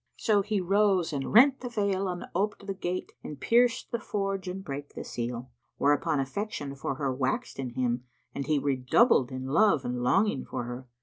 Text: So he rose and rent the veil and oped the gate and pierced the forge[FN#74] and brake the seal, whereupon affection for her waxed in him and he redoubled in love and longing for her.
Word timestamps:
So 0.17 0.41
he 0.41 0.59
rose 0.59 1.13
and 1.13 1.31
rent 1.31 1.59
the 1.59 1.69
veil 1.69 2.07
and 2.07 2.25
oped 2.33 2.65
the 2.65 2.73
gate 2.73 3.11
and 3.23 3.39
pierced 3.39 3.91
the 3.91 3.99
forge[FN#74] 3.99 4.47
and 4.51 4.63
brake 4.63 4.95
the 4.95 5.03
seal, 5.03 5.51
whereupon 5.77 6.19
affection 6.19 6.73
for 6.73 6.95
her 6.95 7.13
waxed 7.13 7.59
in 7.59 7.75
him 7.75 8.05
and 8.33 8.47
he 8.47 8.57
redoubled 8.57 9.31
in 9.31 9.45
love 9.45 9.85
and 9.85 10.01
longing 10.01 10.43
for 10.43 10.63
her. 10.63 10.87